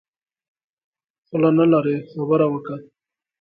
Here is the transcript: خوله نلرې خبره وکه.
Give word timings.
خوله 1.25 1.49
نلرې 1.57 1.97
خبره 2.11 2.45
وکه. 2.49 2.75